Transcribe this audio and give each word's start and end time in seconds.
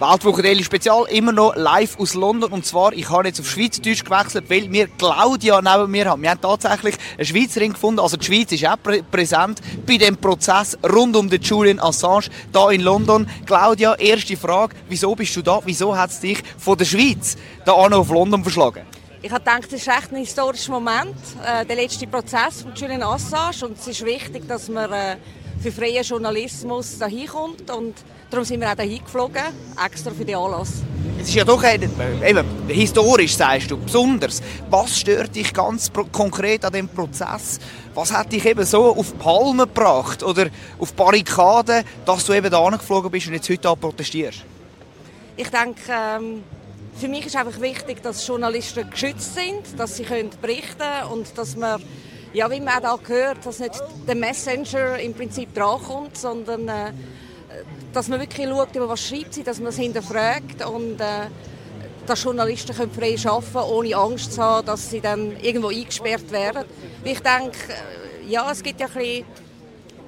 Weltwoche 0.00 0.62
Spezial, 0.62 1.06
immer 1.10 1.32
noch 1.32 1.56
live 1.56 1.98
aus 1.98 2.14
London. 2.14 2.52
Und 2.52 2.64
zwar, 2.64 2.92
ich 2.92 3.10
habe 3.10 3.26
jetzt 3.26 3.40
auf 3.40 3.50
Schweizerdeutsch 3.50 4.04
gewechselt, 4.04 4.44
weil 4.48 4.70
wir 4.70 4.86
Claudia 4.86 5.60
neben 5.60 5.90
mir 5.90 6.04
haben. 6.04 6.22
Wir 6.22 6.30
haben 6.30 6.40
tatsächlich 6.40 6.94
eine 7.16 7.24
Schweizerin 7.24 7.72
gefunden. 7.72 7.98
Also 7.98 8.16
die 8.16 8.24
Schweiz 8.24 8.52
ist 8.52 8.64
auch 8.64 8.80
prä 8.80 9.02
präsent 9.02 9.60
bei 9.84 9.96
dem 9.96 10.16
Prozess 10.16 10.78
rund 10.88 11.16
um 11.16 11.28
den 11.28 11.42
Julian 11.42 11.80
Assange 11.80 12.26
da 12.52 12.70
in 12.70 12.82
London. 12.82 13.28
Claudia, 13.44 13.96
erste 13.96 14.36
Frage. 14.36 14.76
Wieso 14.88 15.16
bist 15.16 15.34
du 15.34 15.42
da? 15.42 15.60
Wieso 15.64 15.96
hat 15.96 16.10
es 16.10 16.20
dich 16.20 16.44
von 16.56 16.78
der 16.78 16.84
Schweiz 16.84 17.36
da 17.64 17.72
auf 17.72 18.08
London 18.10 18.44
verschlagen? 18.44 18.82
Ich 19.20 19.32
habe 19.32 19.42
gedacht, 19.42 19.64
es 19.66 19.80
ist 19.80 19.88
echt 19.88 20.12
ein 20.12 20.18
historischer 20.18 20.70
Moment, 20.70 21.16
äh, 21.44 21.66
der 21.66 21.74
letzte 21.74 22.06
Prozess 22.06 22.62
von 22.62 22.72
Julian 22.72 23.02
Assange. 23.02 23.66
Und 23.66 23.76
es 23.76 23.88
ist 23.88 24.04
wichtig, 24.04 24.46
dass 24.46 24.68
man 24.68 24.92
äh, 24.92 25.16
für 25.60 25.72
freien 25.72 26.04
Journalismus 26.04 26.98
dahin 26.98 27.26
kommt. 27.26 27.70
Und 27.70 27.94
Darum 28.30 28.44
sind 28.44 28.60
wir 28.60 28.70
auch 28.70 28.82
hier 28.82 28.98
geflogen, 28.98 29.42
extra 29.82 30.10
für 30.10 30.24
den 30.24 30.36
Anlass. 30.36 30.82
Es 31.18 31.30
ist 31.30 31.34
ja 31.34 31.44
doch 31.44 31.64
eben, 31.64 31.90
historisch, 32.68 33.36
sagst 33.36 33.70
du, 33.70 33.78
besonders. 33.78 34.42
Was 34.68 35.00
stört 35.00 35.34
dich 35.34 35.54
ganz 35.54 35.90
konkret 36.12 36.62
an 36.66 36.74
dem 36.74 36.88
Prozess? 36.88 37.58
Was 37.94 38.12
hat 38.12 38.30
dich 38.30 38.44
eben 38.44 38.66
so 38.66 38.94
auf 38.94 39.18
Palmen 39.18 39.60
gebracht 39.60 40.22
oder 40.22 40.48
auf 40.78 40.92
Barrikaden, 40.92 41.84
dass 42.04 42.26
du 42.26 42.34
eben 42.34 42.50
da 42.50 42.68
geflogen 42.68 43.10
bist 43.10 43.28
und 43.28 43.32
jetzt 43.32 43.48
heute 43.48 43.74
protestierst? 43.74 44.44
Ich 45.38 45.48
denke, 45.48 45.80
ähm, 45.90 46.44
für 47.00 47.08
mich 47.08 47.24
ist 47.24 47.36
einfach 47.36 47.58
wichtig, 47.62 48.02
dass 48.02 48.26
Journalisten 48.26 48.90
geschützt 48.90 49.34
sind, 49.34 49.78
dass 49.78 49.96
sie 49.96 50.02
können 50.04 50.30
berichten 50.42 50.76
können 50.76 51.12
und 51.12 51.38
dass 51.38 51.56
man, 51.56 51.82
ja, 52.32 52.50
wie 52.50 52.60
man 52.60 52.84
auch 52.84 53.02
gehört, 53.02 53.44
dass 53.44 53.58
nicht 53.58 53.82
der 54.06 54.14
Messenger 54.14 54.98
im 54.98 55.14
Prinzip 55.14 55.54
drankommt, 55.54 56.16
sondern 56.16 56.68
äh, 56.68 56.92
dass 57.92 58.08
man 58.08 58.20
wirklich 58.20 58.46
schaut, 58.46 58.74
über 58.74 58.88
was 58.88 59.06
schreibt 59.06 59.34
sie, 59.34 59.42
dass 59.42 59.58
man 59.58 59.68
es 59.68 59.76
hinterfragt 59.76 60.64
und 60.66 61.00
äh, 61.00 61.28
dass 62.06 62.24
Journalisten 62.24 62.74
können 62.74 62.92
frei 62.92 63.16
arbeiten 63.24 63.52
können, 63.52 63.64
ohne 63.64 63.96
Angst 63.96 64.32
zu 64.32 64.42
haben, 64.42 64.66
dass 64.66 64.90
sie 64.90 65.00
dann 65.00 65.38
irgendwo 65.40 65.68
eingesperrt 65.68 66.30
werden. 66.30 66.64
Ich 67.04 67.20
denke, 67.20 67.58
äh, 67.68 68.30
ja, 68.30 68.50
es 68.50 68.62
gibt 68.62 68.80
ja 68.80 68.86
ein 68.86 68.92
bisschen, 68.92 69.24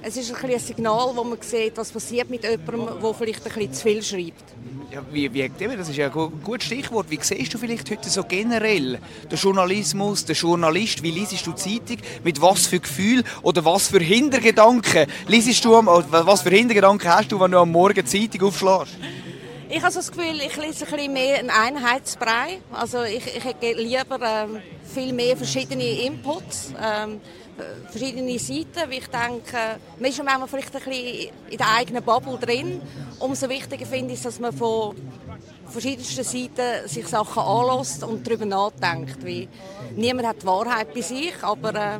es 0.03 0.17
ist 0.17 0.35
ein, 0.35 0.51
ein 0.51 0.59
Signal, 0.59 1.13
wo 1.15 1.25
man 1.25 1.39
sieht, 1.41 1.77
was 1.77 1.91
passiert 1.91 2.31
mit 2.31 2.43
jemandem, 2.43 3.01
der 3.03 3.15
vielleicht 3.15 3.47
ein 3.47 3.53
bisschen 3.53 3.73
zu 3.73 3.83
viel 3.83 4.03
schreibt. 4.03 4.45
Ja, 4.93 5.03
wie, 5.13 5.33
wie, 5.33 5.51
das 5.77 5.89
ist 5.89 5.97
ja 5.97 6.07
ein 6.07 6.33
gutes 6.43 6.67
Stichwort. 6.67 7.11
Wie 7.11 7.19
siehst 7.21 7.55
du 7.55 7.59
vielleicht 7.59 7.91
heute 7.91 8.09
so 8.09 8.25
generell 8.25 8.99
den 9.31 9.39
Journalismus, 9.39 10.25
den 10.25 10.35
Journalist? 10.35 11.03
Wie 11.03 11.11
liest 11.11 11.47
du 11.47 11.53
Zeitung? 11.53 11.99
Mit 12.25 12.41
was 12.41 12.67
für 12.67 12.81
Gefühl 12.81 13.23
oder 13.43 13.65
was 13.65 13.89
für 13.89 14.01
Hintergedanken 14.01 15.07
liest 15.29 15.65
du, 15.65 15.71
was 15.71 16.43
für 16.43 16.51
Hintergedanken 16.51 17.09
hast 17.09 17.31
du, 17.31 17.39
wenn 17.39 17.53
du 17.53 17.59
am 17.59 17.71
Morgen 17.71 18.05
Zeitung 18.05 18.49
aufschlägst? 18.49 18.97
Ich 19.73 19.83
habe 19.83 19.95
das 19.95 20.11
Gefühl, 20.11 20.41
ich 20.45 20.57
lese 20.57 20.85
ein 20.85 20.91
bisschen 20.91 21.13
mehr 21.13 21.39
einen 21.39 21.51
Einheitsbrei. 21.51 22.61
Also 22.73 23.05
ich, 23.05 23.25
ich 23.37 23.45
hätte 23.45 23.73
lieber 23.75 24.19
ähm, 24.21 24.61
viel 24.83 25.13
mehr 25.13 25.37
verschiedene 25.37 25.85
Inputs. 25.85 26.73
Ähm, 26.83 27.21
verschiedene 27.89 28.37
Seiten, 28.41 28.91
weil 28.91 28.99
ich 28.99 29.07
denke, 29.07 29.79
man 30.01 30.11
ist 30.11 30.25
manchmal 30.25 30.49
vielleicht 30.49 30.75
ein 30.75 30.83
bisschen 30.83 31.31
in 31.51 31.57
der 31.57 31.73
eigenen 31.77 32.03
Bubble 32.03 32.37
drin. 32.37 32.83
Umso 33.21 33.49
wichtiger 33.49 33.87
finde 33.87 34.15
ich, 34.15 34.23
dass 34.23 34.41
man 34.41 34.53
von 34.53 34.97
verschiedensten 35.67 36.25
Seiten 36.25 36.89
sich 36.89 37.07
Sachen 37.07 37.41
anlässt 37.41 38.03
und 38.03 38.27
darüber 38.27 38.47
nachdenkt. 38.47 39.25
Weil 39.25 39.47
niemand 39.95 40.27
hat 40.27 40.43
die 40.43 40.47
Wahrheit 40.47 40.93
bei 40.93 41.03
sich, 41.03 41.35
aber 41.43 41.75
äh, 41.77 41.99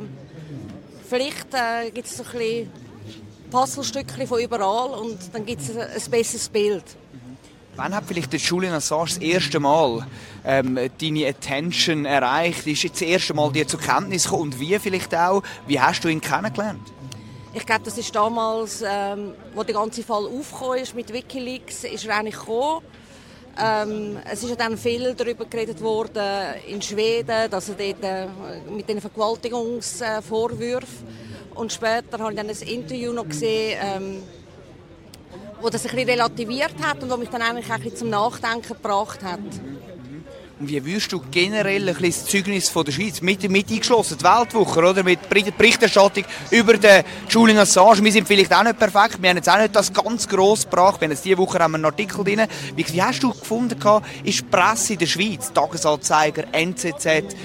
vielleicht 1.07 1.53
äh, 1.53 1.89
gibt 1.91 2.07
es 2.07 2.17
so 2.17 2.23
ein 2.23 2.31
bisschen 2.31 2.71
Puzzlestückchen 3.49 4.27
von 4.27 4.41
überall 4.41 4.89
und 4.99 5.19
dann 5.31 5.45
gibt 5.45 5.61
es 5.61 5.69
ein 5.69 6.11
besseres 6.11 6.49
Bild. 6.49 6.83
Wann 7.75 7.95
hat 7.95 8.03
vielleicht 8.05 8.33
der 8.33 8.39
Julian 8.39 8.73
Assange 8.73 9.05
das 9.05 9.17
erste 9.17 9.59
Mal 9.59 10.05
ähm, 10.43 10.77
deine 10.99 11.27
Attention 11.27 12.05
erreicht? 12.05 12.67
Ist 12.67 12.83
jetzt 12.83 13.01
das 13.01 13.07
erste 13.07 13.33
Mal 13.33 13.51
dir 13.51 13.67
zur 13.67 13.79
Kenntnis 13.79 14.25
gekommen? 14.25 14.43
Und 14.43 14.59
wie 14.59 14.77
vielleicht 14.77 15.15
auch? 15.15 15.41
Wie 15.67 15.79
hast 15.79 16.03
du 16.03 16.09
ihn 16.09 16.19
kennengelernt? 16.19 16.81
Ich 17.53 17.65
glaube, 17.65 17.81
das 17.83 17.97
ist 17.97 18.15
damals, 18.15 18.83
ähm, 18.85 19.33
wo 19.55 19.63
der 19.63 19.75
ganze 19.75 20.03
Fall 20.03 20.25
aufgekommen 20.25 20.79
ist 20.79 20.95
mit 20.95 21.11
WikiLeaks, 21.11 21.85
ist 21.85 22.05
er 22.05 22.17
eigentlich 22.17 22.37
gekommen. 22.37 22.81
Ähm, 23.61 24.17
es 24.29 24.43
ist 24.43 24.59
dann 24.59 24.77
viel 24.77 25.13
darüber 25.13 25.45
geredet 25.45 25.81
worden 25.81 26.23
in 26.67 26.81
Schweden, 26.81 27.49
dass 27.49 27.67
er 27.67 27.75
dort 27.75 28.03
äh, 28.03 28.27
mit 28.73 28.87
den 28.87 29.01
Vergewaltigungsvorwürfen 29.01 31.07
und 31.55 31.71
später 31.71 32.19
habe 32.19 32.31
ich 32.31 32.37
dann 32.37 32.49
ein 32.49 32.55
Interview 32.55 33.11
noch 33.11 33.27
gesehen, 33.27 33.77
ähm, 33.83 34.23
wo 35.61 35.69
das 35.69 35.85
ein 35.85 35.91
bisschen 35.91 36.09
relativiert 36.09 36.75
hat 36.81 37.01
und 37.03 37.09
wo 37.09 37.17
mich 37.17 37.29
dann 37.29 37.41
eigentlich 37.41 37.67
auch 37.67 37.75
ein 37.75 37.81
bisschen 37.81 37.97
zum 37.97 38.09
Nachdenken 38.09 38.67
gebracht 38.67 39.23
hat. 39.23 39.39
Und 40.61 40.69
wie 40.69 40.85
würdest 40.85 41.11
du 41.11 41.19
generell 41.31 41.89
ein 41.89 41.95
das 41.99 42.25
Zeugnis 42.25 42.69
von 42.69 42.85
der 42.85 42.91
Schweiz 42.91 43.19
mit, 43.21 43.49
mit 43.49 43.71
eingeschlossen, 43.71 44.19
die 44.19 44.23
Weltwoche, 44.23 44.79
oder? 44.79 45.01
Mit 45.01 45.27
Berichterstattung 45.27 46.23
über 46.51 46.77
den 46.77 47.03
Julian 47.27 47.57
Assange. 47.57 48.03
Wir 48.03 48.11
sind 48.11 48.27
vielleicht 48.27 48.53
auch 48.53 48.61
nicht 48.61 48.77
perfekt, 48.77 49.19
wir 49.19 49.29
haben 49.31 49.37
jetzt 49.37 49.49
auch 49.49 49.57
nicht 49.57 49.75
das 49.75 49.91
ganz 49.91 50.27
gross 50.27 50.65
gebracht. 50.65 51.01
Wir 51.01 51.07
haben 51.07 51.13
jetzt 51.13 51.25
diese 51.25 51.39
Woche 51.39 51.59
einen 51.59 51.83
Artikel 51.83 52.23
drin. 52.23 52.43
Wie, 52.75 52.85
wie 52.87 53.01
hast 53.01 53.23
du 53.23 53.31
gefunden, 53.31 53.75
ist 54.23 54.39
die 54.39 54.43
Presse 54.43 54.93
in 54.93 54.99
der 54.99 55.07
Schweiz, 55.07 55.51
Tagesanzeiger, 55.51 56.43
NZZ, 56.51 57.35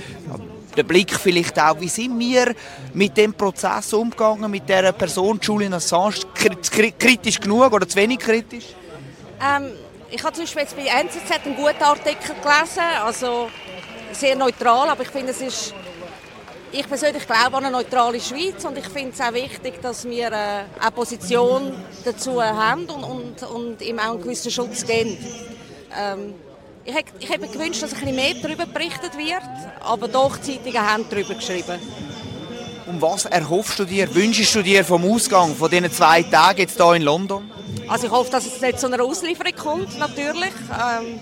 der 0.77 0.83
Blick 0.83 1.15
vielleicht 1.15 1.59
auch, 1.59 1.81
wie 1.81 1.89
sind 1.89 2.19
wir 2.19 2.55
mit 2.93 3.17
dem 3.17 3.35
Prozess 3.35 3.93
umgegangen, 3.93 4.51
mit 4.51 4.69
der 4.69 4.93
Person 4.93 5.39
Julian 5.43 5.75
Assange, 5.75 6.17
kritisch 6.35 7.41
genug 7.41 7.73
oder 7.73 7.89
zu 7.89 7.97
wenig 7.97 8.19
kritisch? 8.19 8.67
Ähm, 9.41 9.73
ich 10.11 10.23
habe 10.23 10.35
zum 10.35 10.45
Beispiel 10.45 10.63
jetzt 10.63 10.77
bei 10.77 10.87
NZZ 10.87 11.45
einen 11.45 11.57
guten 11.57 11.83
Artikel 11.83 12.35
gelesen, 12.43 12.83
also 13.05 13.49
sehr 14.13 14.37
neutral, 14.37 14.89
aber 14.89 15.03
ich 15.03 15.09
finde 15.09 15.33
es 15.33 15.41
ist 15.41 15.75
ich 16.73 16.89
persönlich 16.89 17.27
glaube 17.27 17.57
an 17.57 17.65
eine 17.65 17.71
neutrale 17.71 18.21
Schweiz 18.21 18.65
und 18.65 18.77
ich 18.77 18.89
finde 18.89 19.13
es 19.13 19.21
auch 19.21 19.33
wichtig, 19.33 19.81
dass 19.81 20.05
wir 20.05 20.27
äh, 20.27 20.65
eine 20.79 20.91
Position 20.95 21.73
dazu 22.05 22.43
haben 22.43 22.87
und, 22.87 23.05
und, 23.05 23.43
und 23.43 23.83
ihm 23.83 23.99
auch 23.99 24.13
einen 24.13 24.23
gewissen 24.23 24.51
Schutz 24.51 24.85
geben. 24.85 25.17
Ähm, 25.97 26.35
ich 26.87 26.95
hätte, 26.95 27.13
ich 27.19 27.29
hätte 27.29 27.41
mir 27.41 27.49
gewünscht, 27.49 27.83
dass 27.83 27.93
ein 27.93 28.01
bisschen 28.01 28.15
mehr 28.17 28.35
darüber 28.41 28.67
berichtet 28.67 29.17
wird, 29.19 29.43
aber 29.81 30.07
doch 30.09 30.37
die 30.37 30.63
Zeitungen 30.63 30.81
haben 30.81 31.05
darüber 31.11 31.35
geschrieben. 31.35 31.81
Und 32.87 33.03
was 33.03 33.25
erhoffst 33.25 33.79
du 33.81 33.85
dir, 33.85 34.15
wünschst 34.15 34.55
du 34.55 34.63
dir 34.63 34.85
vom 34.85 35.05
Ausgang 35.05 35.55
von 35.57 35.69
diesen 35.69 35.91
zwei 35.91 36.23
Tagen 36.23 36.61
jetzt 36.61 36.77
hier 36.77 36.95
in 36.95 37.03
London? 37.03 37.51
Also 37.89 38.07
ich 38.07 38.13
hoffe, 38.13 38.31
dass 38.31 38.47
es 38.47 38.61
nicht 38.61 38.79
zu 38.79 38.87
einer 38.87 39.03
Auslieferung 39.03 39.55
kommt, 39.57 39.99
natürlich. 39.99 40.53
Ähm, 40.71 41.19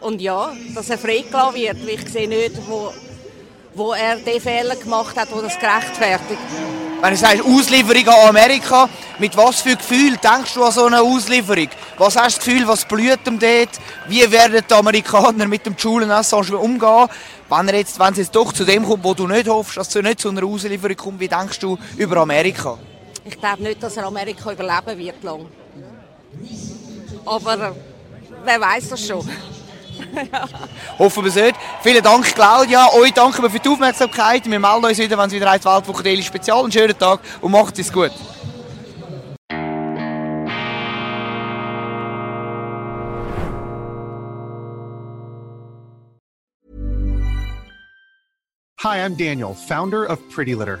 und 0.00 0.20
ja, 0.20 0.52
dass 0.74 0.90
er 0.90 0.98
freigelassen 0.98 1.54
wird, 1.54 1.86
weil 1.86 1.94
ich 1.94 2.08
sehe 2.08 2.28
nicht, 2.28 2.52
wo, 2.68 2.92
wo 3.74 3.92
er 3.92 4.16
den 4.16 4.40
Fehler 4.40 4.76
gemacht 4.76 5.16
hat, 5.16 5.30
der 5.30 5.42
das 5.42 5.58
gerechtfertigt. 5.58 6.40
Wenn 7.00 7.10
du 7.10 7.16
sagst, 7.16 7.42
Auslieferung 7.44 8.08
an 8.08 8.28
Amerika, 8.28 8.88
mit 9.18 9.36
was 9.36 9.62
für 9.62 9.76
Gefühl 9.76 10.16
denkst 10.16 10.54
du 10.54 10.64
an 10.64 10.72
so 10.72 10.84
eine 10.84 11.00
Auslieferung? 11.00 11.68
Was 11.96 12.16
hast 12.16 12.36
du 12.36 12.40
das 12.40 12.44
Gefühl, 12.44 12.68
was 12.68 12.84
blüht 12.84 13.26
ihm 13.26 13.38
dort? 13.38 13.70
Wie 14.06 14.30
werden 14.30 14.62
die 14.68 14.74
Amerikaner 14.74 15.46
mit 15.46 15.64
dem 15.64 15.76
Julian 15.78 16.10
Assange 16.10 16.58
umgehen? 16.58 17.08
Wenn, 17.48 17.68
er 17.68 17.76
jetzt, 17.76 17.98
wenn 17.98 18.12
es 18.12 18.18
jetzt 18.18 18.36
doch 18.36 18.52
zu 18.52 18.64
dem 18.64 18.84
kommt, 18.84 19.02
wo 19.02 19.14
du 19.14 19.26
nicht 19.26 19.48
hoffst, 19.48 19.76
dass 19.76 19.94
es 19.94 20.02
nicht 20.02 20.20
zu 20.20 20.28
einer 20.28 20.44
Auslieferung 20.44 20.96
kommt, 20.96 21.20
wie 21.20 21.28
denkst 21.28 21.58
du 21.60 21.78
über 21.96 22.18
Amerika? 22.18 22.76
Ich 23.24 23.38
glaube 23.38 23.62
nicht, 23.62 23.82
dass 23.82 23.96
er 23.96 24.06
Amerika 24.06 24.52
überleben 24.52 24.98
wird 24.98 25.22
lang. 25.22 25.46
Aber 27.24 27.74
wer 28.44 28.60
weiß 28.60 28.90
das 28.90 29.06
schon. 29.06 29.28
Hoffen 30.98 31.24
wir 31.24 31.28
es 31.28 31.34
nicht. 31.34 31.56
Vielen 31.82 32.02
Dank, 32.02 32.24
Claudia. 32.34 32.88
Euch 32.92 33.12
danken 33.12 33.42
wir 33.42 33.50
für 33.50 33.58
die 33.58 33.68
Aufmerksamkeit. 33.68 34.50
Wir 34.50 34.58
melden 34.58 34.84
uns 34.84 34.98
wieder, 34.98 35.18
wenn 35.18 35.26
es 35.26 35.32
wieder 35.32 35.50
heißt 35.50 35.64
Weltwoche 35.64 36.22
Spezial. 36.22 36.62
Einen 36.62 36.72
schönen 36.72 36.98
Tag 36.98 37.20
und 37.40 37.52
macht 37.52 37.78
es 37.78 37.92
gut. 37.92 38.12
Hi, 48.82 49.04
I'm 49.04 49.14
Daniel, 49.14 49.54
founder 49.54 50.06
of 50.06 50.18
Pretty 50.30 50.54
Litter. 50.54 50.80